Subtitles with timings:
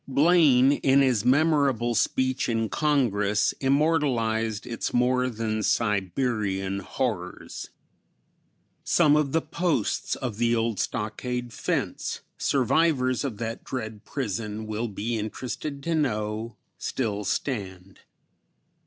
[0.07, 7.69] Blaine, in his memorable speech in Congress, immortalized its more than Siberian horrors.
[8.83, 14.87] Some of the posts of the old stockade fence, survivors of that dread prison will
[14.87, 17.99] be interested to know, still stand.